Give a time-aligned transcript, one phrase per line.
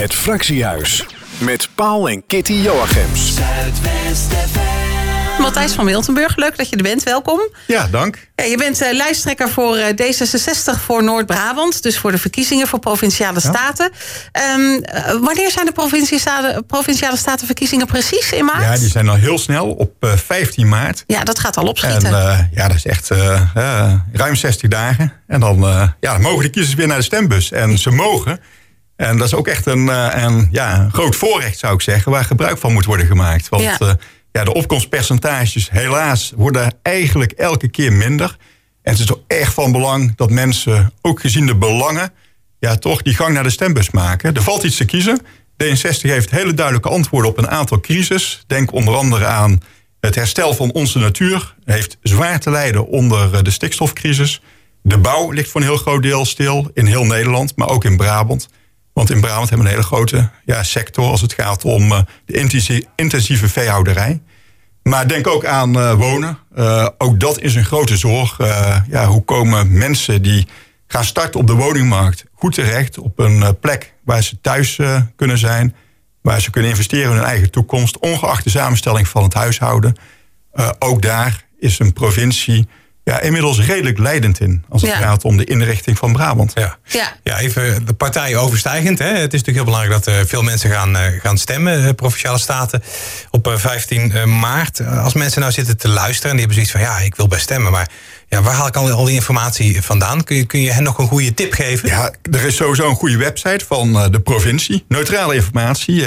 [0.00, 1.06] Het Fractiehuis
[1.38, 3.34] met Paul en Kitty Joachims.
[5.40, 7.02] Matthijs van Miltenburg, leuk dat je er bent.
[7.02, 7.40] Welkom.
[7.66, 8.28] Ja, dank.
[8.34, 11.82] Ja, je bent uh, lijsttrekker voor uh, D66 voor Noord-Brabant.
[11.82, 13.90] Dus voor de verkiezingen voor Provinciale Staten.
[14.56, 14.80] Um, uh,
[15.20, 18.62] wanneer zijn de Provinciale, Provinciale Statenverkiezingen precies in maart?
[18.62, 21.04] Ja, die zijn al heel snel op 15 maart.
[21.06, 22.14] Ja, dat gaat al opschieten.
[22.14, 23.10] En ja, dat is echt
[24.12, 25.12] ruim 60 dagen.
[25.26, 25.60] En dan,
[26.00, 27.52] ja, dan mogen de kiezers weer naar de stembus.
[27.52, 28.40] En ze mogen...
[29.00, 29.88] En dat is ook echt een,
[30.24, 33.48] een ja, groot voorrecht, zou ik zeggen, waar gebruik van moet worden gemaakt.
[33.48, 33.96] Want ja
[34.32, 38.36] ja, de opkomstpercentages helaas worden eigenlijk elke keer minder.
[38.82, 42.12] En het is toch echt van belang dat mensen, ook gezien de belangen,
[42.58, 44.34] ja, toch die gang naar de stembus maken.
[44.34, 45.20] Er valt iets te kiezen.
[45.64, 48.44] D66 heeft hele duidelijke antwoorden op een aantal crisis.
[48.46, 49.60] Denk onder andere aan
[50.00, 51.54] het herstel van onze natuur.
[51.64, 54.40] heeft zwaar te lijden onder eh, de stikstofcrisis.
[54.82, 57.96] De bouw ligt voor een heel groot deel stil in heel Nederland, maar ook in
[57.96, 58.48] Brabant.
[58.92, 62.00] Want in Brabant hebben we een hele grote ja, sector als het gaat om uh,
[62.24, 64.20] de intensieve veehouderij.
[64.82, 66.38] Maar denk ook aan uh, wonen.
[66.56, 68.38] Uh, ook dat is een grote zorg.
[68.88, 70.46] ja, hoe komen mensen die
[70.86, 74.78] gaan starten op de woningmarkt goed terecht op een plek waar ze thuis
[75.16, 75.74] kunnen zijn,
[76.22, 79.96] waar ze kunnen investeren in hun eigen toekomst, ongeacht de samenstelling van het huishouden.
[80.78, 82.68] ook daar is een provincie
[83.04, 84.64] ja, inmiddels redelijk leidend in.
[84.68, 86.52] Als het gaat om de inrichting van Brabant.
[86.54, 87.16] Ja, ja.
[87.22, 88.98] ja even de partij overstijgend.
[88.98, 89.06] Hè.
[89.06, 91.84] Het is natuurlijk heel belangrijk dat uh, veel mensen gaan, uh, gaan stemmen.
[91.84, 92.82] Uh, Provinciale Staten
[93.30, 94.86] op 15 maart.
[94.86, 96.80] Als mensen nou zitten te luisteren en die hebben zoiets van...
[96.80, 97.90] ja, ik wil bij stemmen, maar
[98.28, 100.24] ja, waar haal ik al, al die informatie vandaan?
[100.24, 101.88] Kun je, kun je hen nog een goede tip geven?
[101.88, 104.84] Ja, er is sowieso een goede website van de provincie.
[104.88, 106.06] Neutrale informatie.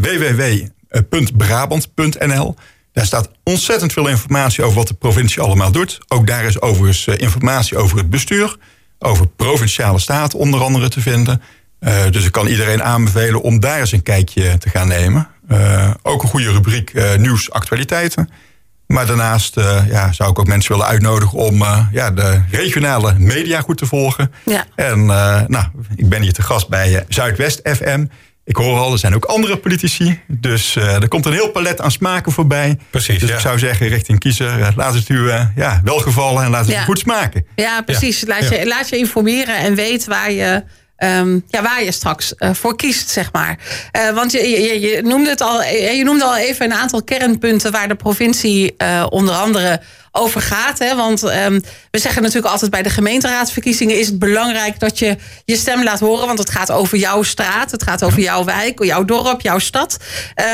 [0.00, 2.56] www.brabant.nl
[2.96, 5.98] daar staat ontzettend veel informatie over wat de provincie allemaal doet.
[6.08, 8.56] Ook daar is overigens eh, informatie over het bestuur,
[8.98, 11.42] over provinciale staat onder andere te vinden.
[11.80, 15.28] Uh, dus ik kan iedereen aanbevelen om daar eens een kijkje te gaan nemen.
[15.50, 18.30] Uh, ook een goede rubriek uh, nieuws, actualiteiten.
[18.86, 19.54] Maar daarnaast
[19.88, 24.32] ja, zou ik ook mensen willen uitnodigen om ja, de regionale media goed te volgen.
[24.44, 24.64] Ja.
[24.74, 25.06] En
[25.46, 25.64] nou,
[25.96, 28.04] ik ben hier te gast bij Zuidwest FM.
[28.46, 30.20] Ik hoor al, er zijn ook andere politici.
[30.26, 32.78] Dus uh, er komt een heel palet aan smaken voorbij.
[32.90, 33.20] Precies.
[33.20, 36.66] Dus ik zou zeggen, richting kiezer, uh, laat het u uh, ja, welgevallen en laat
[36.66, 36.82] het ja.
[36.82, 37.46] goed smaken.
[37.54, 38.20] Ja, precies.
[38.20, 38.26] Ja.
[38.26, 40.64] Laat, je, laat je informeren en weet waar je.
[40.98, 43.58] Um, ja, waar je straks uh, voor kiest, zeg maar.
[43.92, 47.72] Uh, want je, je, je, noemde het al, je noemde al even een aantal kernpunten
[47.72, 49.80] waar de provincie uh, onder andere
[50.16, 50.78] over gaat.
[50.78, 50.96] Hè?
[50.96, 55.56] Want um, we zeggen natuurlijk altijd bij de gemeenteraadsverkiezingen is het belangrijk dat je je
[55.56, 56.26] stem laat horen.
[56.26, 59.96] Want het gaat over jouw straat, het gaat over jouw wijk, jouw dorp, jouw stad.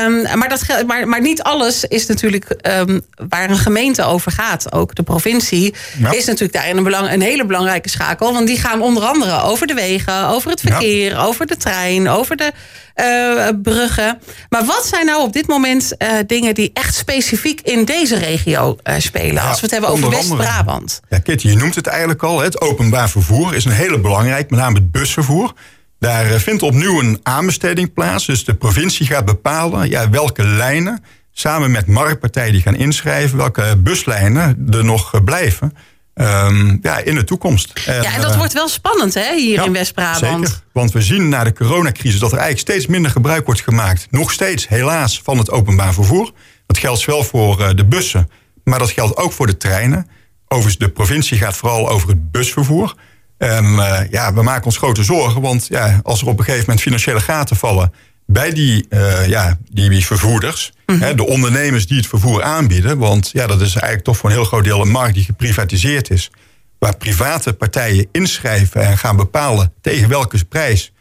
[0.05, 4.73] Um, maar, dat, maar, maar niet alles is natuurlijk um, waar een gemeente over gaat.
[4.73, 6.12] Ook de provincie ja.
[6.12, 8.33] is natuurlijk daarin een, belang, een hele belangrijke schakel.
[8.33, 11.25] Want die gaan onder andere over de wegen, over het verkeer, ja.
[11.25, 12.53] over de trein, over de
[12.97, 14.19] uh, bruggen.
[14.49, 18.77] Maar wat zijn nou op dit moment uh, dingen die echt specifiek in deze regio
[18.85, 19.35] uh, spelen?
[19.35, 21.01] Ja, als we het hebben over West-Brabant.
[21.09, 22.41] Ja, Kitty, je noemt het eigenlijk al.
[22.41, 25.53] Het openbaar vervoer is een hele belangrijk, met name het busvervoer.
[25.99, 28.27] Daar vindt opnieuw een aanbesteding plaats.
[28.27, 33.77] Dus de provincie gaat bepalen ja, welke lijnen samen met marktpartijen die gaan inschrijven, welke
[33.79, 35.77] buslijnen er nog blijven.
[36.15, 37.73] Um, ja, in de toekomst.
[37.87, 40.49] En, ja, en dat uh, wordt wel spannend hè, hier ja, in West-Brabant.
[40.49, 44.06] Zeker, want we zien na de coronacrisis dat er eigenlijk steeds minder gebruik wordt gemaakt.
[44.11, 46.33] Nog steeds, helaas, van het openbaar vervoer.
[46.67, 48.31] Dat geldt zowel voor uh, de bussen,
[48.65, 50.09] maar dat geldt ook voor de treinen.
[50.49, 52.94] Overigens, de provincie gaat vooral over het busvervoer.
[53.39, 56.65] En uh, ja, we maken ons grote zorgen, want ja, als er op een gegeven
[56.67, 57.93] moment financiële gaten vallen
[58.32, 61.04] bij die, uh, ja, die vervoerders, mm -hmm.
[61.04, 62.98] hè, de ondernemers die het vervoer aanbieden.
[62.98, 66.10] Want ja, dat is eigenlijk toch voor een heel groot deel een markt die geprivatiseerd
[66.10, 66.31] is.
[66.78, 70.93] Waar private partijen inschrijven en gaan bepalen tegen welke prijs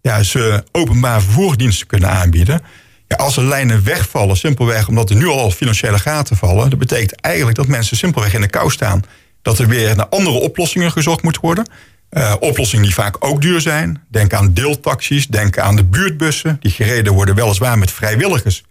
[0.00, 2.62] ja, ze openbaar vervoerdiensten kunnen aanbieden.
[3.06, 7.20] Ja, als er lijnen wegvallen, simpelweg omdat er nu al financiële gaten vallen, dat betekent
[7.20, 9.02] eigenlijk dat mensen simpelweg in de kou staan.
[9.42, 11.66] Dat er weer naar andere oplossingen gezocht moet worden.
[12.10, 14.02] Uh, oplossingen die vaak ook duur zijn.
[14.08, 16.56] Denk aan deeltaxis, denk aan de buurtbussen.
[16.60, 18.64] Die gereden worden weliswaar met vrijwilligers.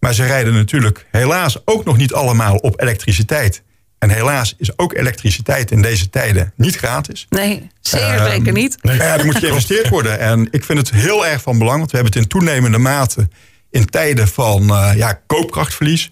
[0.00, 3.62] Maar ze rijden natuurlijk helaas ook nog niet allemaal op elektriciteit.
[3.98, 7.26] En helaas is ook elektriciteit in deze tijden niet gratis.
[7.28, 8.76] Nee, zeer uh, zeker niet.
[8.82, 8.96] Nee.
[8.96, 10.18] Ja, er moet geïnvesteerd worden.
[10.18, 13.28] En ik vind het heel erg van belang, want we hebben het in toenemende mate
[13.70, 16.10] in tijden van uh, ja, koopkrachtverlies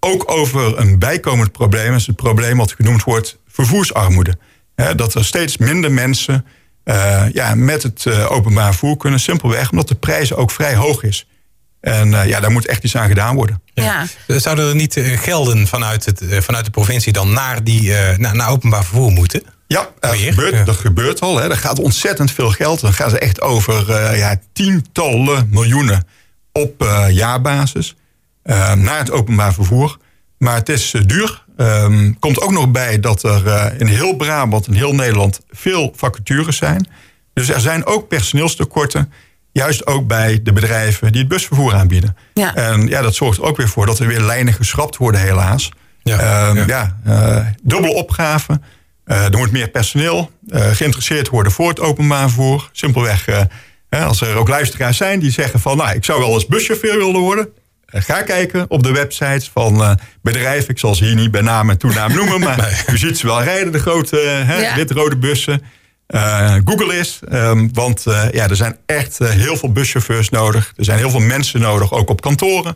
[0.00, 1.94] ook over een bijkomend probleem.
[1.94, 4.38] Is het probleem wat genoemd wordt vervoersarmoede.
[4.80, 6.44] Hè, dat er steeds minder mensen
[6.84, 9.20] uh, ja, met het uh, openbaar vervoer kunnen.
[9.20, 11.26] Simpelweg omdat de prijs ook vrij hoog is.
[11.80, 13.62] En uh, ja, daar moet echt iets aan gedaan worden.
[13.74, 14.06] Ja.
[14.26, 18.36] Zouden er niet uh, gelden vanuit, het, uh, vanuit de provincie dan naar, die, naar,
[18.36, 19.42] naar openbaar vervoer moeten?
[19.66, 20.64] Ja, dat gebeurt, ja.
[20.64, 21.36] dat gebeurt al.
[21.36, 21.50] Hè.
[21.50, 22.80] Er gaat ontzettend veel geld.
[22.80, 26.06] Dan gaat het echt over ja, tientallen miljoenen
[26.52, 27.94] op jaarbasis
[28.74, 29.98] naar het openbaar vervoer.
[30.38, 31.44] Maar het is duur.
[31.60, 36.56] Um, komt ook nog bij dat er in heel Brabant en heel Nederland veel vacatures
[36.56, 36.88] zijn.
[37.32, 39.12] Dus er zijn ook personeelstekorten.
[39.52, 42.16] Juist ook bij de bedrijven die het busvervoer aanbieden.
[42.34, 42.54] Ja.
[42.54, 45.70] En ja, dat zorgt ook weer voor dat er weer lijnen geschrapt worden, helaas.
[46.02, 46.64] Ja, um, ja.
[46.66, 48.60] ja uh, dubbele opgave.
[49.06, 52.70] Uh, er moet meer personeel uh, geïnteresseerd worden voor het openbaar vervoer.
[52.72, 53.26] Simpelweg,
[53.90, 55.76] als er ook luisteraars zijn die zeggen van...
[55.76, 57.48] nou, ik zou wel eens buschauffeur willen worden.
[57.92, 60.70] Ga kijken op de websites van bedrijven.
[60.70, 62.40] Ik zal ze hier niet bij naam en toenaam noemen...
[62.44, 62.94] maar nee.
[62.94, 64.74] u ziet ze wel rijden, de grote ja.
[64.74, 65.62] wit-rode bussen...
[66.14, 67.18] Uh, Google is.
[67.32, 70.72] Um, want uh, ja, er zijn echt uh, heel veel buschauffeurs nodig.
[70.76, 72.74] Er zijn heel veel mensen nodig, ook op kantoren.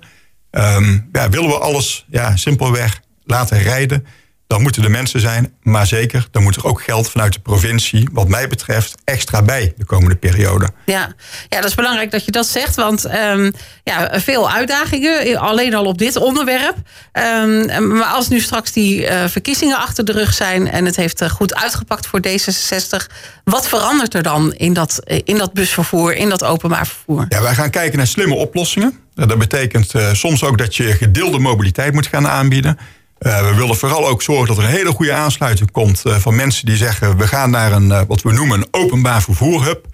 [0.50, 4.06] Um, ja, willen we alles ja, simpelweg laten rijden
[4.46, 5.52] dan moeten er mensen zijn.
[5.62, 9.73] Maar zeker, dan moet er ook geld vanuit de provincie, wat mij betreft, extra bij
[9.76, 10.70] de komende periode.
[10.87, 11.14] Ja,
[11.49, 12.75] ja dat is belangrijk dat je dat zegt.
[12.75, 13.52] Want um,
[13.82, 16.76] ja, veel uitdagingen, alleen al op dit onderwerp.
[17.12, 21.23] Um, maar als nu straks die uh, verkiezingen achter de rug zijn en het heeft
[21.23, 23.14] uh, goed uitgepakt voor D66,
[23.44, 27.26] wat verandert er dan in dat, uh, in dat busvervoer, in dat openbaar vervoer?
[27.29, 28.99] Ja, wij gaan kijken naar slimme oplossingen.
[29.14, 32.79] Dat betekent soms ook dat je gedeelde mobiliteit moet gaan aanbieden.
[33.25, 36.35] Uh, we willen vooral ook zorgen dat er een hele goede aansluiting komt uh, van
[36.35, 39.87] mensen die zeggen: we gaan naar een uh, wat we noemen een openbaar vervoerhub.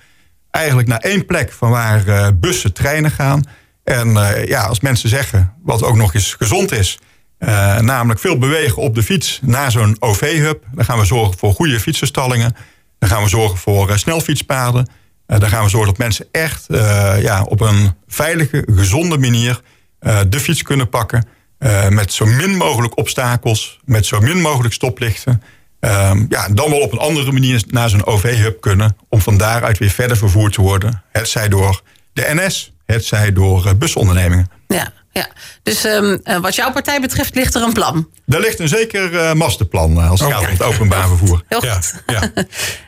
[0.51, 3.45] Eigenlijk naar één plek van waar bussen, treinen gaan.
[3.85, 4.13] En
[4.47, 6.99] ja, als mensen zeggen, wat ook nog eens gezond is,
[7.81, 11.81] namelijk veel bewegen op de fiets naar zo'n OV-hub, dan gaan we zorgen voor goede
[11.81, 12.57] fietsenstallingen.
[12.99, 14.89] Dan gaan we zorgen voor snelfietspaden.
[15.27, 16.67] dan gaan we zorgen dat mensen echt
[17.21, 19.61] ja, op een veilige, gezonde manier
[20.29, 21.25] de fiets kunnen pakken.
[21.61, 25.43] Uh, met zo min mogelijk obstakels, met zo min mogelijk stoplichten.
[25.81, 28.97] Uh, ja, dan wel op een andere manier naar zo'n OV-hub kunnen...
[29.09, 31.03] om van daaruit weer verder vervoerd te worden.
[31.13, 34.51] Het zij door de NS, het zij door uh, busondernemingen.
[34.69, 35.29] Ja, ja.
[35.63, 38.11] dus um, wat jouw partij betreft ligt er een plan?
[38.27, 41.43] Er ligt een zeker masterplan als het gaat om het openbaar vervoer.
[41.49, 42.03] Heel goed.
[42.07, 42.45] Ja, ja.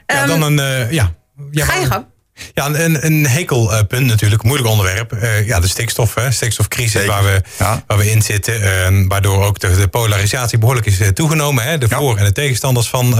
[0.07, 0.87] ja dan een...
[0.91, 1.15] ja.
[1.51, 2.07] Ja, Ga je gang.
[2.55, 5.13] Ja, een, een hekelpunt natuurlijk, moeilijk onderwerp.
[5.13, 7.85] Uh, ja, de stikstof, hè, stikstofcrisis waar we, ja.
[7.87, 8.61] waar we in zitten.
[8.61, 11.65] Uh, waardoor ook de, de, polarisatie behoorlijk is toegenomen.
[11.65, 11.99] Hè, de ja.
[11.99, 13.19] voor- en de tegenstanders van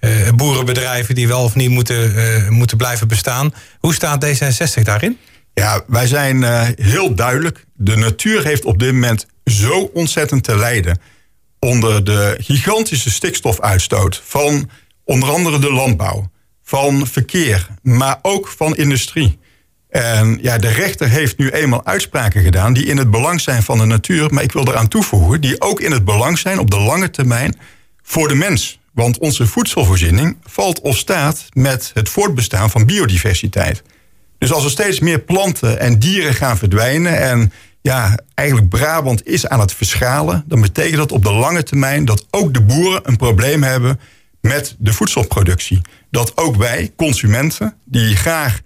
[0.00, 3.54] uh, boerenbedrijven die wel of niet moeten, moeten blijven bestaan.
[3.78, 5.18] Hoe staat D66 daarin?
[5.54, 6.44] Ja, wij zijn
[6.80, 7.64] heel duidelijk.
[7.74, 10.98] De natuur heeft op dit moment zo ontzettend te lijden
[11.58, 14.70] onder de gigantische stikstofuitstoot van
[15.04, 16.32] onder andere de landbouw
[16.64, 19.38] van verkeer, maar ook van industrie.
[19.90, 23.78] En ja, de rechter heeft nu eenmaal uitspraken gedaan die in het belang zijn van
[23.78, 26.80] de natuur, maar ik wil eraan toevoegen, die ook in het belang zijn op de
[26.80, 27.58] lange termijn
[28.02, 28.78] voor de mens.
[28.92, 33.82] Want onze voedselvoorziening valt of staat met het voortbestaan van biodiversiteit.
[34.38, 39.46] Dus als er steeds meer planten en dieren gaan verdwijnen en ja, eigenlijk Brabant is
[39.46, 43.16] aan het verschalen, dan betekent dat op de lange termijn dat ook de boeren een
[43.16, 44.00] probleem hebben
[44.44, 45.80] met de voedselproductie
[46.10, 48.60] dat ook wij, consumenten, die graag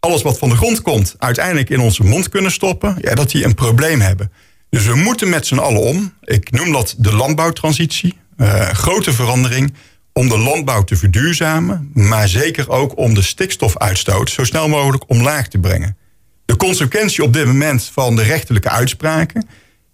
[0.00, 3.44] alles wat van de grond komt, uiteindelijk in onze mond kunnen stoppen, ja, dat die
[3.44, 4.32] een probleem hebben.
[4.70, 6.14] Dus we moeten met z'n allen om.
[6.24, 8.18] Ik noem dat de landbouwtransitie.
[8.36, 9.74] Uh, grote verandering
[10.12, 15.48] om de landbouw te verduurzamen, maar zeker ook om de stikstofuitstoot zo snel mogelijk omlaag
[15.48, 15.96] te brengen.
[16.44, 19.48] De consequentie op dit moment van de rechterlijke uitspraken,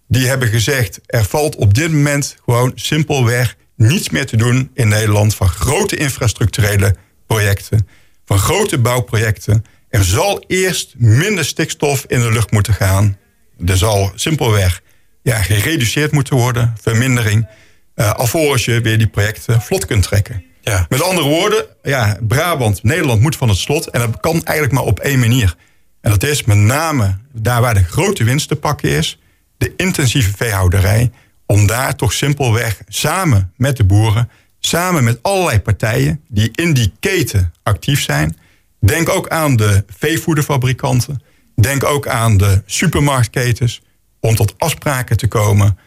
[0.07, 4.87] die hebben gezegd: er valt op dit moment gewoon simpelweg niets meer te doen in
[4.87, 6.95] Nederland van grote infrastructurele
[7.27, 7.87] projecten,
[8.25, 9.65] van grote bouwprojecten.
[9.89, 13.17] Er zal eerst minder stikstof in de lucht moeten gaan.
[13.65, 14.81] Er zal simpelweg
[15.21, 17.47] ja, gereduceerd moeten worden, vermindering,
[17.95, 20.43] uh, alvorens je weer die projecten vlot kunt trekken.
[20.61, 20.85] Ja.
[20.89, 23.89] Met andere woorden, ja, Brabant, Nederland moet van het slot.
[23.89, 25.55] En dat kan eigenlijk maar op één manier.
[26.01, 29.19] En dat is met name daar waar de grote winst te pakken is,
[29.57, 31.11] de intensieve veehouderij
[31.51, 34.29] om daar toch simpelweg samen met de boeren,
[34.59, 38.37] samen met allerlei partijen die in die keten actief zijn.
[38.79, 41.21] Denk ook aan de veevoederfabrikanten.
[41.55, 43.81] Denk ook aan de supermarktketens.
[44.19, 45.77] Om tot afspraken te komen.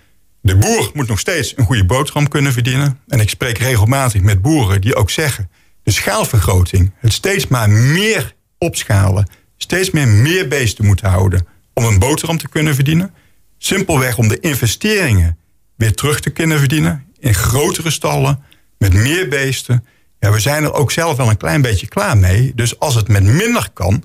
[0.41, 2.99] De boer moet nog steeds een goede boterham kunnen verdienen.
[3.09, 5.51] En ik spreek regelmatig met boeren die ook zeggen:
[5.83, 11.99] de schaalvergroting, het steeds maar meer opschalen, steeds meer meer beesten moeten houden om een
[11.99, 13.15] boterham te kunnen verdienen.
[13.59, 15.37] Simpelweg om de investeringen
[15.77, 17.05] weer terug te kunnen verdienen.
[17.19, 18.43] In grotere stallen,
[18.79, 19.87] met meer beesten.
[20.19, 22.53] Ja, we zijn er ook zelf wel een klein beetje klaar mee.
[22.55, 24.05] Dus als het met minder kan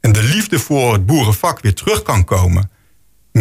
[0.00, 2.70] en de liefde voor het boerenvak weer terug kan komen...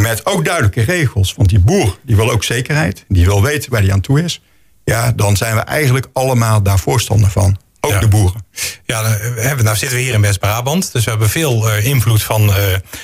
[0.01, 1.33] Met ook duidelijke regels.
[1.33, 3.05] Want die boer die wil ook zekerheid.
[3.07, 4.41] Die wil weten waar hij aan toe is.
[4.83, 7.57] Ja, dan zijn we eigenlijk allemaal daar voorstander van.
[7.85, 7.99] Ook Ja.
[7.99, 8.45] de boeren.
[8.85, 10.91] Ja, we- nou zitten we hier in West-Brabant.
[10.91, 12.63] Dus we hebben veel eh, invloed van, eh,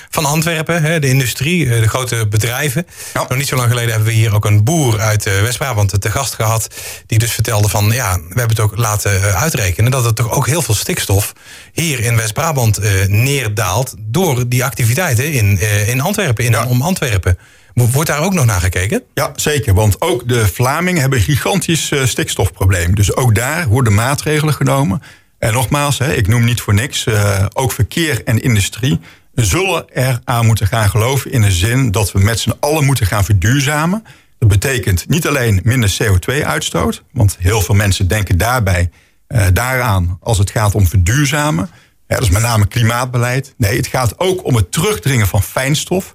[0.10, 2.86] van Antwerpen, hè, de industrie, eh, de grote bedrijven.
[3.14, 3.20] Ja.
[3.30, 6.12] Nog niet zo lang geleden hebben we hier ook een boer uit eh, West-Brabant te
[6.12, 6.68] gast gehad.
[7.06, 9.92] Die dus vertelde van, ja, we hebben het ook laten eh, uitrekenen...
[9.92, 11.34] dat er toch ook heel veel stikstof
[11.74, 13.94] hier in West-Brabant eh, neerdaalt...
[14.00, 16.66] door die activiteiten in, eh, in Antwerpen, in Ja.
[16.66, 17.38] om Antwerpen.
[17.74, 19.04] Wo- Wordt daar ook nog naar gekeken?
[19.14, 19.74] Ja, zeker.
[19.74, 22.96] Want ook de Vlamingen hebben een gigantisch eh, stikstofprobleem.
[22.96, 25.02] Dus ook daar worden maatregelen genomen.
[25.40, 29.00] En nogmaals, hè, ik noem niet voor niks, eh, ook verkeer en industrie
[29.34, 33.24] zullen eraan moeten gaan geloven in de zin dat we met z'n allen moeten gaan
[33.26, 34.04] verduurzamen.
[34.40, 38.90] Dat betekent niet alleen minder CO2-uitstoot, want heel veel mensen denken daarbij
[39.28, 41.70] eh, daaraan als het gaat om verduurzamen.
[42.08, 43.54] Dat is met name klimaatbeleid.
[43.58, 46.14] Nee, het gaat ook om het terugdringen van fijnstof.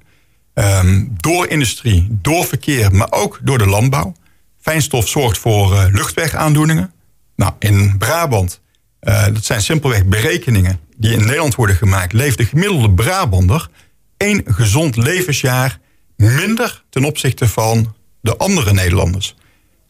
[0.57, 4.15] Ehm, door industrie, door verkeer, maar ook door de landbouw.
[4.61, 6.93] Fijnstof zorgt voor eh, luchtwegaandoeningen.
[7.35, 8.61] Nou, in Brabant,
[9.01, 13.69] eh, dat zijn simpelweg berekeningen die in Nederland worden gemaakt, leeft de gemiddelde Brabander
[14.17, 15.79] één gezond levensjaar
[16.17, 19.35] minder ten opzichte van de andere Nederlanders.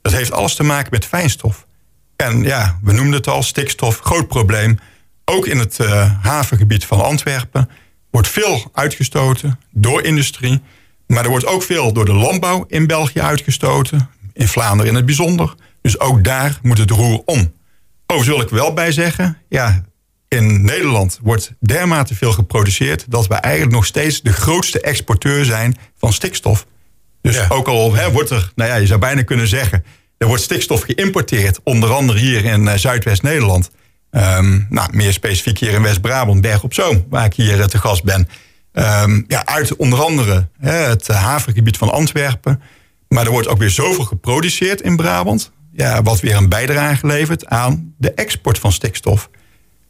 [0.02, 1.66] Dat heeft alles te maken met fijnstof.
[2.16, 4.78] En ja, we noemden het al, stikstof, groot probleem.
[5.24, 7.68] Ook in het eh, havengebied van Antwerpen
[8.16, 10.60] wordt veel uitgestoten door industrie.
[11.06, 14.08] Maar er wordt ook veel door de landbouw in België uitgestoten.
[14.32, 15.54] In Vlaanderen in het bijzonder.
[15.80, 17.52] Dus ook daar moet het roer om.
[18.06, 19.84] Overigens wil ik wel bij zeggen, ja,
[20.28, 25.76] in Nederland wordt dermate veel geproduceerd dat we eigenlijk nog steeds de grootste exporteur zijn
[25.98, 26.66] van stikstof.
[27.22, 27.46] Dus Ja.
[27.48, 29.84] ook al hè, wordt er, nou ja, je zou bijna kunnen zeggen,
[30.18, 33.70] er wordt stikstof geïmporteerd, onder andere hier in eh, Zuidwest-Nederland.
[34.16, 37.78] Ehm, nou, meer specifiek hier in West-Brabant, Berg op Zoom, waar ik hier eh, te
[37.78, 38.28] gast ben.
[38.72, 42.60] Ehm, ja, uit onder andere hè, het eh, havengebied van Antwerpen.
[43.08, 45.52] Maar er wordt ook weer zoveel geproduceerd in Brabant.
[45.72, 49.30] Ja, wat weer een bijdrage levert aan de export van stikstof.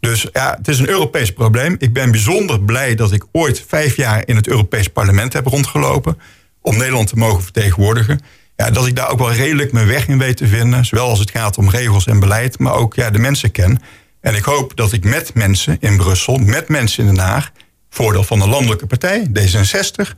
[0.00, 1.76] Dus ja, het is een Europees probleem.
[1.78, 6.18] Ik ben bijzonder blij dat ik ooit vijf jaar in het Europees Parlement heb rondgelopen.
[6.60, 8.20] Om Nederland te mogen vertegenwoordigen.
[8.56, 10.84] Ja, dat ik daar ook wel redelijk mijn weg in weet te vinden.
[10.84, 13.80] Zowel als het gaat om regels en beleid, maar ook ja, de mensen ken.
[14.26, 17.52] En ik hoop dat ik met mensen in Brussel, met mensen in Den Haag.
[17.90, 20.16] voordeel van de landelijke partij, D66.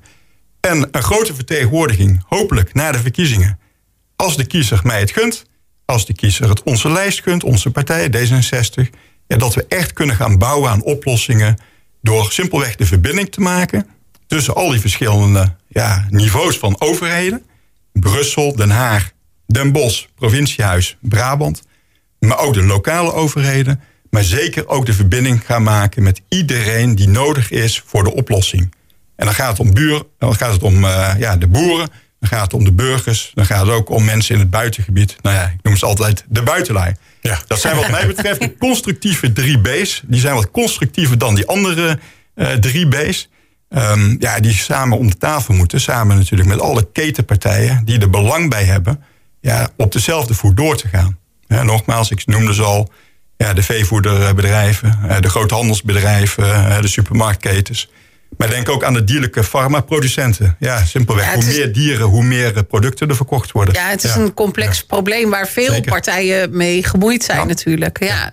[0.61, 3.59] en een grote vertegenwoordiging, hopelijk na de verkiezingen.
[4.17, 5.45] Als de kiezer mij het gunt,
[5.85, 8.95] als de kiezer het onze lijst gunt, onze partij D66,
[9.27, 11.59] ja, dat we echt kunnen gaan bouwen aan oplossingen
[12.03, 13.87] door simpelweg de verbinding te maken
[14.27, 17.43] tussen al die verschillende ja, niveaus van overheden.
[17.93, 19.11] Brussel, Den Haag,
[19.47, 21.63] Den Bosch, provinciehuis, Brabant.
[22.19, 23.81] Maar ook de lokale overheden.
[24.11, 28.75] Maar zeker ook de verbinding gaan maken met iedereen die nodig is voor de oplossing.
[29.17, 31.89] En dan gaat het om, buur, dan gaat het om eh, ja, de boeren,
[32.21, 35.17] dan gaat het om de burgers, dan gaat het ook om mensen in het buitengebied.
[35.23, 36.95] Nou ja, ik noem ze altijd de buitenlui.
[37.21, 37.39] Ja.
[37.47, 40.03] Dat zijn wat mij betreft de constructieve drie B's.
[40.07, 41.99] Die zijn wat constructiever dan die andere
[42.35, 43.29] eh, drie B's.
[43.69, 45.81] Ehm, ja, die samen om de tafel moeten.
[45.81, 49.03] Samen natuurlijk met alle ketenpartijen die er belang bij hebben.
[49.41, 51.19] Ja, op dezelfde voet door te gaan.
[51.47, 52.91] Ja, nogmaals, ik noemde ze al.
[53.45, 57.89] Ja, de veevoederbedrijven, eh, de groothandelsbedrijven, eh, de supermarktketens.
[58.37, 60.57] Maar denk ook aan de dierlijke farmaproducenten.
[60.59, 61.25] Ja, simpelweg.
[61.25, 63.75] Ja, hoe is- meer dieren, hoe meer eh, producten er verkocht worden.
[63.75, 64.21] Ja, het is Ja.
[64.21, 65.91] een complex probleem waar veel Zeker.
[65.93, 67.45] partijen mee gemoeid zijn Ja.
[67.45, 67.99] natuurlijk.
[68.05, 68.33] Ja.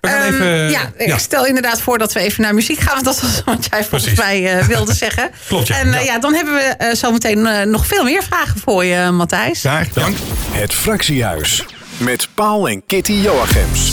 [0.00, 1.18] We gaan Ehm, even- ja, ik ja.
[1.18, 2.92] stel inderdaad voor dat we even naar muziek gaan.
[2.94, 4.18] Want dat was wat jij volgens Precies.
[4.18, 5.30] mij wilde zeggen.
[5.48, 5.78] Klopt, ja.
[5.78, 5.98] En Ja.
[6.00, 9.60] ja, dan hebben we eh, zometeen eh, nog veel meer vragen voor je, Matthijs.
[9.60, 10.16] Graag, dank.
[10.50, 11.64] Het Fractiehuis.
[11.98, 13.92] Met Paul en Kitty Joachims.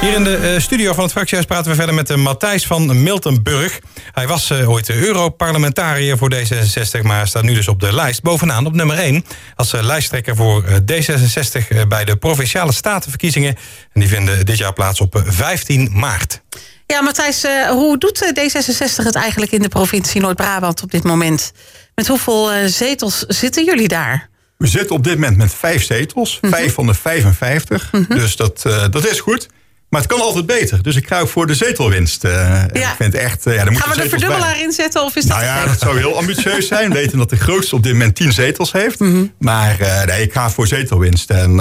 [0.00, 3.02] Hier in de eh, studio van het fractiehuis praten we verder met uh, Matthijs van
[3.02, 3.78] Miltenburg.
[4.12, 8.66] Hij was eh, ooit Europarlementariër voor D66, maar staat nu dus op de lijst bovenaan
[8.66, 9.24] op nummer 1.
[9.54, 13.56] Als eh, lijsttrekker voor eh, D66 eh, bij de Provinciale Statenverkiezingen.
[13.92, 16.42] En die vinden dit jaar plaats op eh, 15 maart.
[16.86, 21.02] Ja, Matthijs, eh, hoe doet eh, D66 het eigenlijk in de provincie Noord-Brabant op dit
[21.02, 21.52] moment?
[21.94, 24.28] Met hoeveel eh, zetels zitten jullie daar?
[24.56, 26.38] We zitten op dit moment met vijf zetels.
[26.40, 26.52] Mhm.
[26.52, 27.90] Vijf van de 55.
[28.08, 29.48] Dus dat, eh, dat is goed.
[29.88, 30.82] Maar het kan altijd beter.
[30.82, 32.24] Dus ik ga ook voor de zetelwinst.
[32.24, 32.62] eh.
[32.72, 33.46] Ik vind echt...
[33.46, 35.36] eh, ja, Gaan we de verdubbelaar inzetten of is dat...
[35.36, 36.88] Nou ja, dat zou heel ambitieus zijn.
[36.88, 38.98] We weten dat de grootste op dit moment tien zetels heeft.
[38.98, 39.24] Mhm.
[39.38, 41.30] Maar nee, ik ga voor zetelwinst.
[41.30, 41.56] En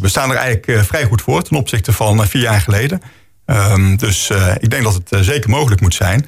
[0.00, 3.02] we staan er eigenlijk vrij goed voor ten opzichte van vier jaar geleden.
[3.46, 6.26] Ehm, dus ik denk dat het zeker mogelijk moet zijn.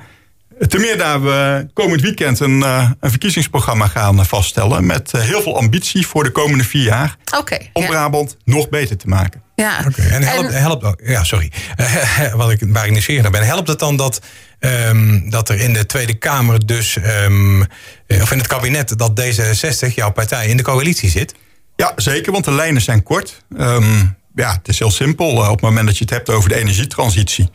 [0.68, 4.86] Ten meer daar we komend weekend een, eh, een verkiezingsprogramma gaan vaststellen.
[4.86, 7.16] Met eh, heel veel ambitie voor de komende vier jaar.
[7.38, 7.88] Oké, Om ja.
[7.88, 9.42] Brabant nog beter te maken.
[9.54, 9.84] Ja.
[9.86, 11.52] Oké, En helpt, helpt ja, sorry.
[12.36, 13.46] Wat ik, waar ik nieuwsgierig naar ben.
[13.46, 14.20] Helpt het dan dat,
[14.58, 17.62] ehm, dat er in de Tweede Kamer dus, ehm,
[18.06, 21.34] eh, of in het kabinet, dat D66, jouw partij, in de coalitie zit?
[21.76, 23.44] Ja, zeker, want de lijnen zijn kort.
[23.56, 25.28] Ehm, ja, het is heel simpel.
[25.28, 27.50] Op het moment dat je het hebt over de energietransitie...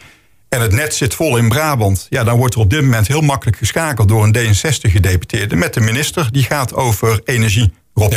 [0.56, 2.08] en het net zit vol in Brabant...
[2.10, 4.08] Ja, dan wordt er op dit moment heel makkelijk geschakeld...
[4.08, 6.32] door een D66-gedeputeerde met de minister.
[6.32, 8.14] Die gaat over energie, Rob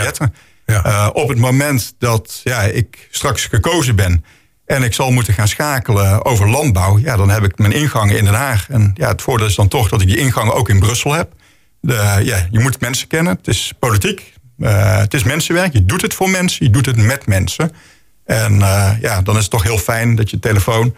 [0.67, 0.85] Ja.
[0.85, 4.25] Eh, op het moment dat ja, ik straks gekozen ben...
[4.67, 6.99] en ik zal moeten gaan schakelen over landbouw...
[6.99, 8.71] Ja, dan heb ik mijn ingangen in Den Haag.
[8.71, 11.33] En ja, het voordeel is dan toch dat ik die ingangen ook in Brussel heb.
[11.81, 13.37] De, ja, je moet mensen kennen.
[13.37, 14.33] Het is politiek.
[14.59, 15.73] Eh, het is mensenwerk.
[15.73, 16.65] Je doet het voor mensen.
[16.65, 17.73] Je doet het met mensen.
[18.25, 20.95] En eh, ja, dan is het toch heel fijn dat je telefoon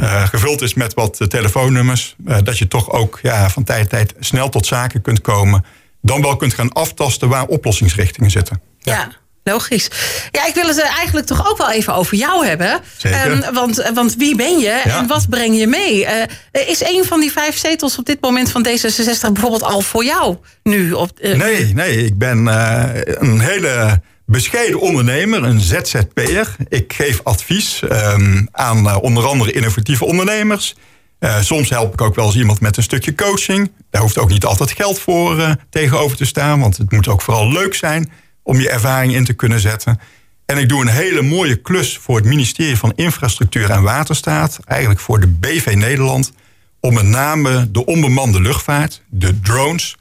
[0.00, 2.16] eh, gevuld is met wat eh, telefoonnummers.
[2.26, 5.64] Eh, dat je toch ook ja, van tijd tot tijd snel tot zaken kunt komen.
[6.02, 8.60] Dan wel kunt gaan aftasten waar oplossingsrichtingen zitten.
[8.78, 9.18] Ja.
[9.44, 9.90] Logisch.
[10.30, 12.80] Ja, ik wil het eigenlijk toch ook wel even over jou hebben.
[12.96, 13.42] Zeker.
[13.42, 14.98] Ehm, want, want wie ben je Ja.
[14.98, 16.06] en wat breng je mee?
[16.52, 20.36] Is een van die vijf zetels op dit moment van D66 bijvoorbeeld al voor jou
[20.62, 20.92] nu?
[20.92, 24.00] Op, Nee, nee, ik ben een hele
[24.30, 26.56] bescheiden ondernemer, een ZZP'er.
[26.68, 30.74] Ik geef advies ehm, aan eh, onder andere innovatieve ondernemers.
[31.18, 33.72] Eh, soms help ik ook wel eens iemand met een stukje coaching.
[33.90, 37.22] Daar hoeft ook niet altijd geld voor eh, tegenover te staan, want het moet ook
[37.22, 38.10] vooral leuk zijn
[38.42, 40.00] om je ervaring in te kunnen zetten.
[40.46, 45.00] En ik doe een hele mooie klus voor het ministerie van Infrastructuur en Waterstaat, eigenlijk
[45.00, 46.32] voor de BV Nederland,
[46.80, 49.96] om met name de onbemande luchtvaart, de drones,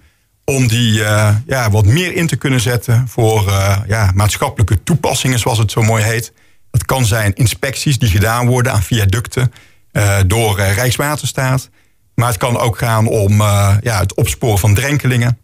[0.50, 5.40] om die eh, ja, wat meer in te kunnen zetten voor eh, ja, maatschappelijke toepassingen,
[5.40, 6.34] zoals het zo mooi heet.
[6.72, 9.54] Dat kan zijn inspecties die gedaan worden aan viaducten
[9.92, 11.70] eh, door Rijkswaterstaat.
[12.16, 13.42] Maar het kan ook gaan om
[13.82, 15.38] ja, het opsporen van drenkelingen,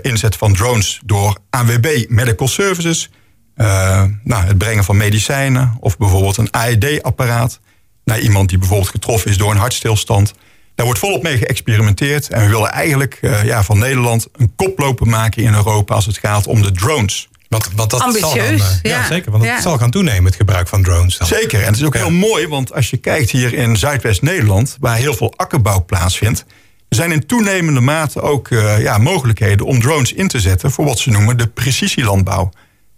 [0.00, 3.10] inzet van drones door ANWB Medical Services,
[3.54, 7.60] nou, het brengen van medicijnen of bijvoorbeeld een AED-apparaat
[8.04, 10.34] naar iemand die bijvoorbeeld getroffen is door een hartstilstand.
[10.74, 12.28] Daar wordt volop mee geëxperimenteerd.
[12.28, 16.18] En we willen eigenlijk eh, ja, van Nederland een koploper maken in Europa als het
[16.18, 17.28] gaat om de drones.
[17.48, 18.90] Want, want dat zal Ambitieus, dan, eh, ja.
[19.00, 19.06] ja.
[19.06, 19.30] zeker.
[19.30, 19.60] Want het Ja.
[19.60, 21.18] zal gaan toenemen, het gebruik van drones.
[21.18, 21.26] Dan.
[21.26, 21.60] Zeker.
[21.60, 22.00] En het is ook Ja.
[22.00, 26.44] heel mooi, want als je kijkt hier in Zuidwest-Nederland, waar heel veel akkerbouw plaatsvindt,
[26.88, 30.84] er zijn in toenemende mate ook eh, ja, mogelijkheden om drones in te zetten voor
[30.84, 32.50] wat ze noemen de precisielandbouw.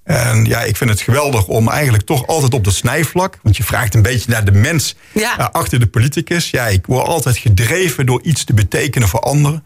[0.05, 3.63] En ja, ik vind het geweldig om eigenlijk toch altijd op dat snijvlak, want je
[3.65, 5.39] vraagt een beetje naar de mens Ja.
[5.39, 6.51] eh, achter de politicus.
[6.51, 9.65] Ja, ik word altijd gedreven door iets te betekenen voor anderen.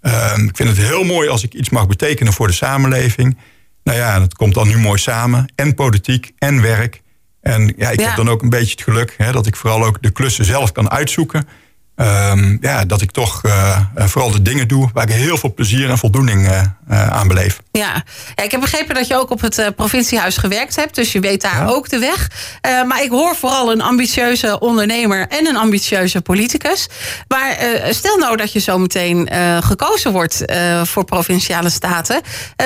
[0.00, 3.38] Ehm, ik vind het heel mooi als ik iets mag betekenen voor de samenleving.
[3.84, 5.52] Nou ja, dat komt dan nu mooi samen.
[5.54, 7.02] En politiek en werk.
[7.40, 8.06] En ja, ik Ja.
[8.06, 10.72] heb dan ook een beetje het geluk hè, dat ik vooral ook de klussen zelf
[10.72, 11.48] kan uitzoeken.
[11.96, 15.54] Ehm, ja, dat ik toch eh, eh, vooral de dingen doe waar ik heel veel
[15.54, 16.62] plezier en voldoening eh,
[17.10, 17.60] aan beleef.
[17.72, 18.04] Ja.
[18.34, 20.94] ja, ik heb begrepen dat je ook op het eh, provinciehuis gewerkt hebt.
[20.94, 21.66] Dus je weet daar Ja.
[21.66, 22.30] ook de weg.
[22.86, 26.88] Maar ik hoor vooral een ambitieuze ondernemer en een ambitieuze politicus.
[27.28, 27.56] Maar
[27.90, 30.44] stel nou dat je zo meteen eh, gekozen wordt
[30.84, 32.20] voor provinciale staten.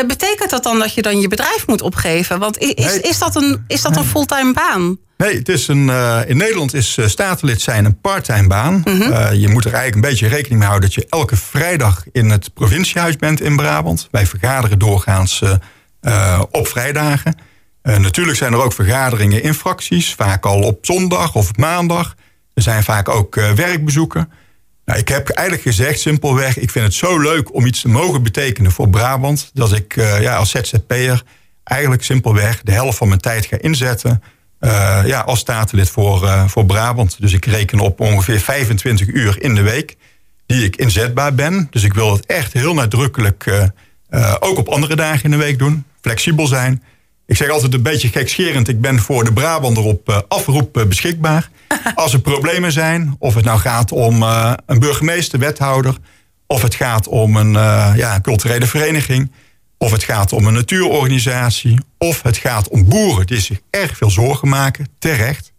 [0.07, 2.39] Betekent dat dan dat je dan je bedrijf moet opgeven?
[2.39, 3.01] Want is, Nee.
[3.01, 4.99] is dat een, is dat een fulltime baan?
[5.21, 8.85] Nee, het is een, eh, in Nederland is eh, statenlid zijn een parttime baan.
[8.85, 10.91] Eh, je moet er eigenlijk een beetje rekening mee houden...
[10.91, 14.09] dat je elke vrijdag in het provinciehuis bent in Brabant.
[14.11, 15.43] Wij vergaderen doorgaans
[16.51, 17.35] op vrijdagen.
[17.83, 20.15] Natuurlijk zijn er ook vergaderingen in fracties.
[20.15, 22.15] Vaak al op zondag of op maandag.
[22.55, 24.33] Er zijn vaak ook werkbezoeken.
[24.85, 26.59] Nou, ik heb eigenlijk gezegd, simpelweg...
[26.59, 29.51] ik vind het zo leuk om iets te mogen betekenen voor Brabant...
[29.55, 31.23] dat ik ja, als ZZP'er
[31.65, 34.23] eigenlijk simpelweg de helft van mijn tijd ga inzetten...
[34.61, 37.17] eh, ja, als statenlid voor, eh, voor Brabant.
[37.21, 39.97] Dus ik reken op ongeveer 25 uur in de week...
[40.47, 41.67] die ik inzetbaar ben.
[41.71, 43.47] Dus ik wil het echt heel nadrukkelijk...
[44.09, 45.85] eh, ook op andere dagen in de week doen.
[46.01, 46.83] Flexibel zijn.
[47.27, 48.69] Ik zeg altijd een beetje gekscherend...
[48.69, 51.51] ik ben voor de Brabander op afroep beschikbaar.
[51.95, 54.23] Als er problemen zijn, of het nou gaat om
[54.67, 55.97] een burgemeester, wethouder...
[56.47, 57.53] of het gaat om een
[57.97, 59.31] ja, culturele vereniging...
[59.83, 61.79] of het gaat om een natuurorganisatie...
[61.99, 65.53] of het gaat om boeren die zich erg veel zorgen maken, terecht...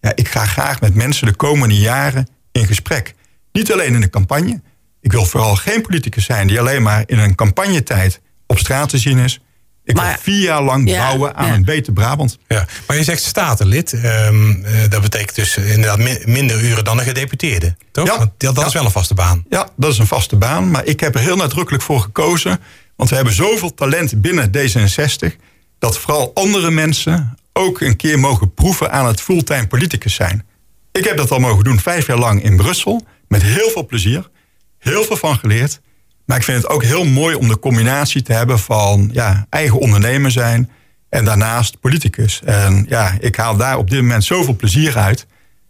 [0.00, 3.14] Ja, ik ga graag met mensen de komende jaren in gesprek.
[3.52, 4.60] Niet alleen in de campagne.
[5.00, 8.98] Ik wil vooral geen politicus zijn die alleen maar in een campagnetijd op straat te
[8.98, 9.40] zien is.
[9.84, 11.54] Ik Maar- wil vier jaar lang Ja, bouwen aan ja.
[11.54, 12.38] een beter Brabant.
[12.48, 12.66] Ja.
[12.86, 13.92] Maar je zegt statenlid.
[13.92, 17.76] ehm, eh, dat betekent dus inderdaad mi- minder uren dan een gedeputeerde.
[17.92, 18.06] Toch?
[18.06, 18.18] Ja.
[18.18, 18.66] Want dat, dat Ja.
[18.66, 19.44] is wel een vaste baan.
[19.48, 20.70] Ja, dat is een vaste baan.
[20.70, 22.60] Maar ik heb er heel nadrukkelijk voor gekozen.
[23.02, 25.36] Want we hebben zoveel talent binnen D66.
[25.78, 30.46] Dat vooral andere mensen ook een keer mogen proeven aan het fulltime politicus zijn.
[30.92, 33.06] Ik heb dat al mogen doen vijf jaar lang in Brussel.
[33.28, 34.30] Met heel veel plezier.
[34.78, 35.80] Heel veel van geleerd.
[36.26, 39.78] Maar ik vind het ook heel mooi om de combinatie te hebben van ja, eigen
[39.78, 40.70] ondernemer zijn.
[41.08, 42.40] En daarnaast politicus.
[42.44, 45.26] En ja, ik haal daar op dit moment zoveel plezier uit.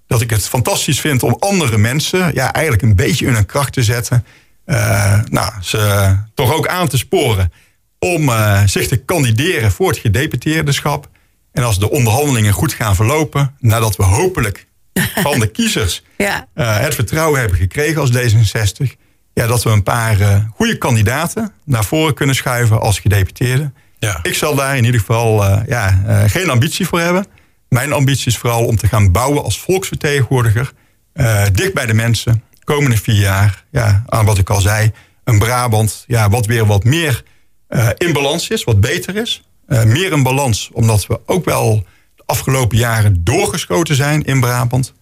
[0.07, 3.73] Dat ik het fantastisch vind om andere mensen ja, eigenlijk een beetje in hun kracht
[3.73, 4.25] te zetten.
[4.67, 7.53] Uh, nou, ze toch ook aan te sporen
[7.99, 11.09] om uh, zich te kandideren voor het gedeputeerderschap.
[11.53, 14.67] En als de onderhandelingen goed gaan verlopen, nadat we hopelijk
[15.27, 16.47] van de kiezers ja.
[16.55, 18.87] uh, het vertrouwen hebben gekregen als D66,
[19.33, 23.73] ja, dat we een paar uh, goede kandidaten naar voren kunnen schuiven als gedeputeerde.
[23.99, 24.19] Ja.
[24.23, 25.91] Ik zal daar in ieder geval uh, ja,
[26.27, 27.27] geen ambitie voor hebben.
[27.69, 30.73] Mijn ambitie is vooral om te gaan bouwen als volksvertegenwoordiger,
[31.53, 34.93] dicht bij de mensen, komende vier jaar, ja, aan wat ik al zei,
[35.25, 37.23] een Brabant, ja, wat weer wat meer
[37.97, 39.43] in balans is, wat beter is.
[39.67, 44.93] meer in balans, omdat we ook wel de afgelopen jaren doorgeschoten zijn in Brabant.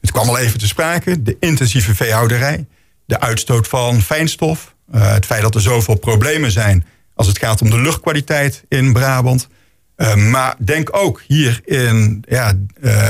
[0.00, 2.66] Het kwam al even te sprake, de intensieve veehouderij
[3.06, 4.74] de uitstoot van fijnstof.
[4.94, 8.92] Uh, het feit dat er zoveel problemen zijn als het gaat om de luchtkwaliteit in
[8.92, 9.48] Brabant.
[10.16, 12.52] Maar denk ook hier in ja,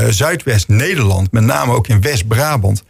[0.09, 2.83] Zuidwest-Nederland, met name ook in West-Brabant,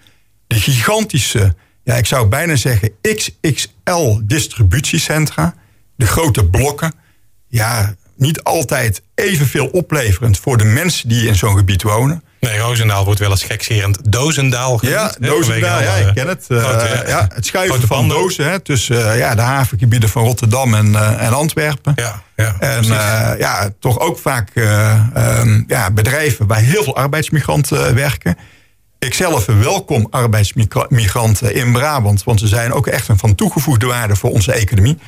[0.61, 5.55] gigantische, ja, ik zou bijna zeggen XXL distributiecentra,
[5.97, 6.95] de grote blokken.
[7.49, 12.23] Ja, niet altijd evenveel opleverend voor de mensen die in zo'n gebied wonen.
[12.41, 15.17] Nee, Roosendaal wordt wel eens gekscherend Dozendaal genoemd.
[15.47, 16.45] Ja, ja, ik ken het.
[16.49, 16.59] Uh,
[17.07, 21.23] ja, het schuiven van dozen hè, tussen uh, ja, de havengebieden van Rotterdam en, uh,
[21.23, 21.93] en Antwerpen.
[21.97, 22.85] Ja, ja, en
[23.39, 28.37] ja, toch ook vaak um, ja, bedrijven waar heel veel arbeidsmigranten werken.
[28.99, 34.17] Ik zelf welkom arbeidsmigranten in Brabant, want ze zijn ook echt een van toegevoegde waarde
[34.17, 34.99] voor onze economie.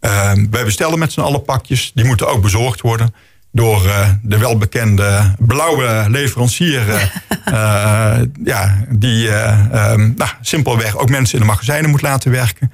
[0.00, 3.14] Ehm, wij bestellen met z'n allen pakjes, die moeten ook bezorgd worden
[3.52, 6.88] door uh, de welbekende blauwe leverancier.
[6.88, 7.02] Uh,
[7.48, 8.18] uh,
[8.52, 12.72] ja, die um, nou, simpelweg ook mensen in de magazijnen moet laten werken.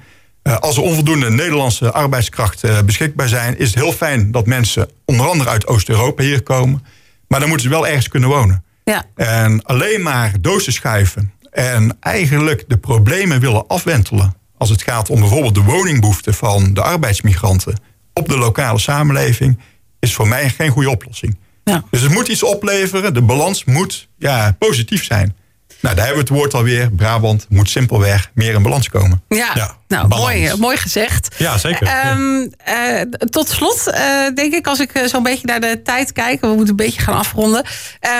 [0.59, 5.49] als er onvoldoende Nederlandse arbeidskrachten beschikbaar zijn, is het heel fijn dat mensen onder andere
[5.49, 6.85] uit Oost-Europa hier komen.
[7.27, 8.64] Maar dan moeten ze wel ergens kunnen wonen.
[8.85, 9.05] Ja.
[9.15, 14.35] En alleen maar dozen schuiven en eigenlijk de problemen willen afwentelen.
[14.57, 17.79] Als het gaat om bijvoorbeeld de woningbehoeften van de arbeidsmigranten
[18.13, 19.59] op de lokale samenleving
[19.99, 21.37] is voor mij geen goede oplossing.
[21.63, 21.83] Ja.
[21.91, 23.13] Dus het moet iets opleveren.
[23.13, 25.35] De balans moet ja, positief zijn.
[25.81, 26.91] Nou, daar hebben we het woord alweer.
[26.91, 29.23] Brabant moet simpelweg meer in balans komen.
[29.29, 31.35] Ja, nou, mooi, mooi gezegd.
[31.37, 32.07] Ja, zeker.
[32.11, 33.95] Um, uh, tot slot, uh,
[34.35, 36.41] denk ik, als ik eh, zo'n beetje naar de tijd kijk...
[36.41, 37.65] we moeten een beetje gaan afronden.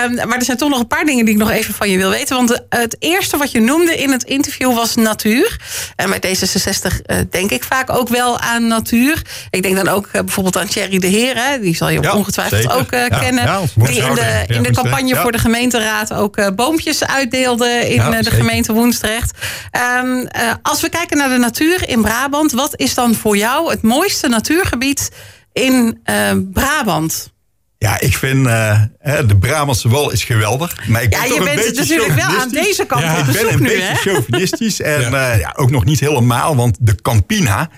[0.04, 1.96] Um, maar er zijn toch nog een paar dingen die ik nog even van je
[1.96, 2.36] wil weten.
[2.36, 5.60] Want het eerste wat je noemde in het interview was natuur.
[5.96, 9.22] En bij D66 denk ik vaak ook wel aan natuur.
[9.50, 11.36] Ik denk dan ook bijvoorbeeld aan Thierry de Heer.
[11.36, 11.60] Hè?
[11.60, 12.76] Die zal je ja, ongetwijfeld zeker.
[12.76, 13.44] ook kennen.
[13.44, 17.88] Ja, die in de, in de campagne voor de gemeenteraad ook boompjes uitdeelde...
[17.88, 19.38] in de gemeente Woensdrecht.
[20.02, 20.28] Um,
[20.62, 22.52] als we kijken naar de natuur natuur in Brabant.
[22.52, 25.10] Wat is dan voor jou het mooiste natuurgebied
[25.52, 27.34] in uh, Brabant?
[27.78, 28.80] Ja, ik vind uh,
[29.26, 30.88] de Brabantse wal is geweldig.
[30.88, 33.26] Maar ik ja, ben je bent een beetje natuurlijk wel aan deze kant ja, op
[33.26, 33.94] Ik ben een nu, beetje hè?
[33.94, 34.80] chauvinistisch.
[34.80, 35.34] En ja.
[35.34, 37.70] Uh, ja, ook nog niet helemaal, want de Campina...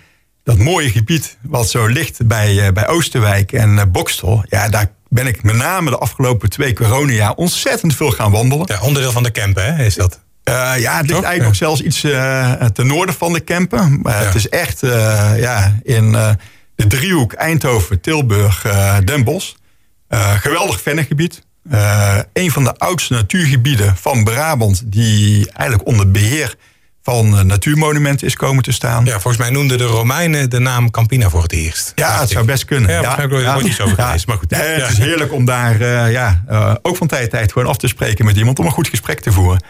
[0.44, 4.44] dat mooie gebied wat zo ligt bij, uh, bij Oosterwijk en uh, Bokstel...
[4.48, 8.66] ja, daar ben ik met name de afgelopen twee coronajaar ontzettend veel gaan wandelen.
[8.66, 10.20] Ja, onderdeel van de camp, hè, is dat?
[10.48, 14.00] Uh, ja, het ligt eigenlijk nog zelfs iets uh, ten noorden van de Kempen.
[14.02, 14.26] Maar ja.
[14.26, 16.12] het is echt uh, ja, in
[16.74, 18.66] de driehoek Eindhoven, Tilburg,
[19.04, 19.52] Den Bosch.
[20.40, 21.42] geweldig vennengebied.
[22.32, 24.82] een van de oudste natuurgebieden van Brabant...
[24.84, 26.54] die eigenlijk onder beheer
[27.02, 29.04] van natuurmonumenten is komen te staan.
[29.04, 31.92] Ja, volgens mij noemden de Romeinen de naam Campina voor het eerst.
[31.94, 32.90] Ja, het zou best kunnen.
[32.90, 33.16] Ja,
[33.72, 34.50] zo geweest, maar goed.
[34.50, 36.42] Nee, het is heerlijk om daar ja,
[36.82, 38.58] ook van tijd tot tijd gewoon af te spreken met iemand...
[38.58, 39.62] om een goed gesprek te voeren.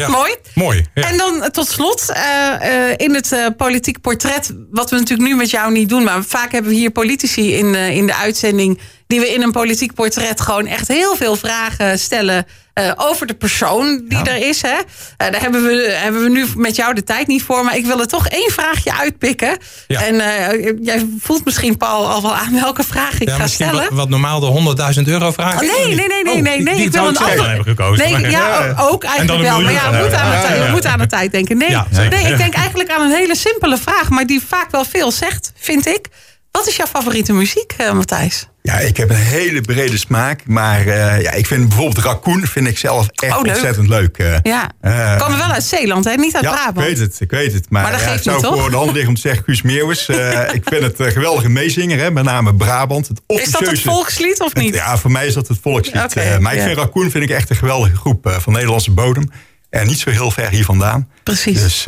[0.00, 0.08] Ja.
[0.08, 0.36] Mooi.
[0.54, 0.86] Mooi.
[0.94, 1.02] Ja.
[1.02, 2.16] En dan tot slot, uh,
[2.62, 6.24] uh, in het uh, politiek portret, wat we natuurlijk nu met jou niet doen, maar
[6.24, 8.78] vaak hebben we hier politici in, in de uitzending
[9.10, 13.34] die we in een politiek portret gewoon echt heel veel vragen stellen uh, over de
[13.34, 14.26] persoon die ja.
[14.26, 14.62] er is.
[14.62, 14.76] Hè.
[14.76, 14.82] Uh,
[15.16, 17.64] daar hebben we, hebben we nu met jou de tijd niet voor.
[17.64, 19.58] Maar ik wil er toch één vraagje uitpikken.
[19.86, 20.02] Ja.
[20.02, 23.82] En uh, jij voelt misschien, Paul, al wel aan welke vraag ik ja, ga stellen.
[23.82, 26.74] Wat, wat normaal de 100.000 euro vraag oh, nee, nee, nee, nee, oh, nee, nee.
[26.74, 28.20] Die, ik wil een andere gekozen.
[28.20, 29.60] Nee, ja, ook eigenlijk wel.
[29.60, 31.56] Maar ja, we moeten aan de tijd, we moeten aan de tijd denken.
[31.56, 31.76] Nee,
[32.10, 34.08] nee, ik denk eigenlijk aan een hele simpele vraag.
[34.08, 36.08] Maar die vaak wel veel zegt, vind ik.
[36.50, 38.48] Wat is jouw favoriete muziek, uh, Matthijs?
[38.62, 40.46] Ja, ik heb een hele brede smaak.
[40.46, 43.52] Maar uh, ja, ik vind bijvoorbeeld Raccoon vind ik zelf echt oh, leuk.
[43.52, 44.18] ontzettend leuk.
[44.18, 46.14] Uh, ja, uh, komen wel uit Zeeland, hè?
[46.14, 46.76] niet uit ja, Brabant.
[46.76, 47.70] ik weet het, ik weet het.
[47.70, 49.44] Maar, maar dat ja, geeft het zou niet, voor de hand liggen om te zeggen
[49.44, 50.08] Guus Meeuwis.
[50.58, 53.08] ik vind het een geweldige meezinger, hè, met name Brabant.
[53.08, 54.74] Het is dat het volkslied of niet?
[54.74, 56.02] Het, ja, voor mij is dat het volkslied.
[56.02, 59.30] Okay, maar ik vind Raccoon vind ik echt een geweldige groep van Nederlandse bodem.
[59.70, 61.08] En niet zo heel ver hier vandaan.
[61.22, 61.62] Precies.
[61.62, 61.84] Dus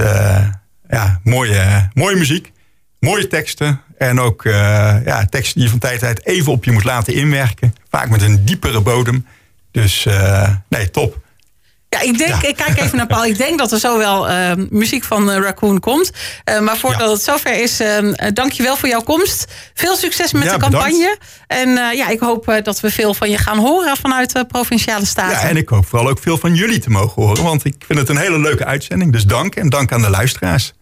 [0.88, 2.51] ja, mooie, mooie muziek.
[3.02, 3.80] Mooie teksten.
[3.98, 4.52] En ook uh,
[5.04, 7.74] ja, teksten die je van tijd tot tijd even op je moet laten inwerken.
[7.90, 9.26] Vaak met een diepere bodem.
[9.70, 11.20] Dus uh, nee, top.
[11.88, 13.24] Ja, ik denk, ik kijk even naar Paul.
[13.24, 16.10] Ik denk dat er zo wel uh, muziek van Raccoon komt.
[16.60, 17.12] Maar voordat ja.
[17.12, 17.76] het zover is,
[18.32, 19.52] dank je wel voor jouw komst.
[19.74, 21.18] Veel succes met Ja, de campagne.
[21.46, 25.38] En ja, ik hoop dat we veel van je gaan horen vanuit de Provinciale Staten.
[25.38, 27.42] Ja, en ik hoop vooral ook veel van jullie te mogen horen.
[27.42, 29.12] Want ik vind het een hele leuke uitzending.
[29.12, 30.72] Dus dank en dank aan de luisteraars.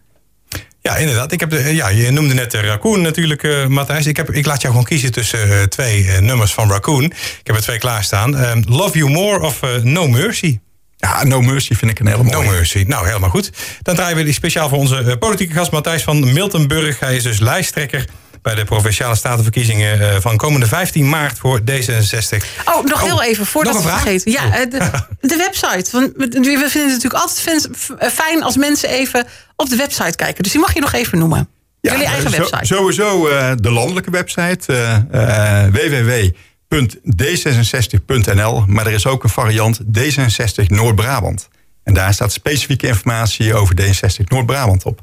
[0.81, 1.31] Ja, inderdaad.
[1.31, 4.05] Ik heb de, ja, je noemde net de Raccoon natuurlijk, uh, Matthijs.
[4.05, 7.03] Ik, heb, ik laat jou gewoon kiezen tussen uh, twee uh, nummers van Raccoon.
[7.03, 8.43] Ik heb er twee klaarstaan.
[8.43, 10.59] Um, Love You More of No Mercy.
[10.97, 12.45] Ja, No Mercy vind ik een hele mooie.
[12.45, 12.83] No Mercy.
[12.87, 13.51] Nou, helemaal goed.
[13.81, 16.99] Dan draaien we die speciaal voor onze politieke gast Matthijs van Miltenburg.
[16.99, 18.05] Hij is dus lijsttrekker
[18.41, 22.45] bij de Provinciale Statenverkiezingen van komende 15 maart voor D66.
[22.65, 24.31] Oh, nog heel even, voordat we vergeten.
[24.31, 24.77] Ja, de,
[25.27, 25.91] de website.
[25.91, 27.69] Want we vinden het natuurlijk altijd
[28.13, 30.43] fijn als mensen even op de website kijken.
[30.43, 31.49] Dus die mag je nog even noemen.
[31.81, 32.65] Ja, Jullie eigen website.
[32.65, 34.73] Sowieso uh, de landelijke website.
[34.73, 35.63] Uh, uh,
[36.69, 38.63] www.d66.nl.
[38.67, 41.49] Maar er is ook een variant D66 Noord-Brabant.
[41.83, 45.01] En daar staat specifieke informatie over D66 Noord-Brabant op.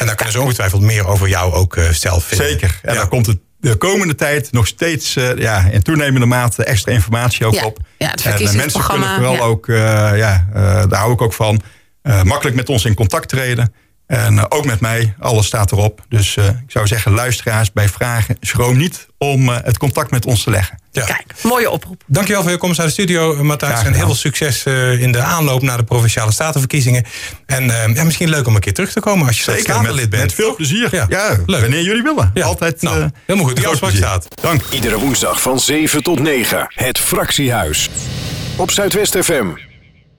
[0.00, 2.46] En daar kunnen ze ongetwijfeld meer over jou ook uh, zelf vinden.
[2.48, 2.78] Zeker.
[2.82, 2.98] En Ja.
[2.98, 7.46] daar komt het de komende tijd nog steeds uh, ja, in toenemende mate extra informatie
[7.46, 7.64] ook Ja.
[7.64, 7.78] op.
[7.98, 9.40] Ja, het en uh, mensen kunnen vooral ja.
[9.40, 9.76] ook, uh,
[10.16, 11.60] ja, uh, daar hou ik ook van,
[12.02, 13.74] uh, makkelijk met ons in contact treden.
[14.10, 16.00] En uh, ook met mij, alles staat erop.
[16.08, 20.26] Dus uh, ik zou zeggen, luisteraars bij vragen, schroom niet om uh, het contact met
[20.26, 20.78] ons te leggen.
[20.92, 21.04] Ja.
[21.04, 22.02] Kijk, mooie oproep.
[22.06, 23.82] Dankjewel voor je komst naar de studio, Matthijs.
[23.82, 27.04] En heel veel succes uh, in de aanloop naar de Provinciale Statenverkiezingen.
[27.46, 29.94] En uh, ja, misschien leuk om een keer terug te komen als je Zeker, statenlid
[30.00, 30.22] met, bent.
[30.22, 30.88] met veel plezier.
[30.90, 31.06] Ja.
[31.08, 31.60] Ja, Leuk.
[31.60, 32.30] wanneer jullie willen.
[32.34, 32.44] Ja.
[32.44, 33.56] Altijd Nou, uh, helemaal goed.
[33.56, 34.28] Die afspraak staat.
[34.42, 34.62] Dank.
[34.70, 36.66] Iedere woensdag van 7 tot 9.
[36.68, 37.88] Het Fractiehuis.
[38.56, 39.69] Op Zuidwest FM.